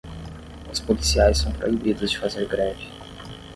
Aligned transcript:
Os 0.71 0.79
policiais 0.79 1.37
são 1.37 1.51
proibidos 1.51 2.09
de 2.09 2.17
fazer 2.17 2.47
greve 2.47 2.87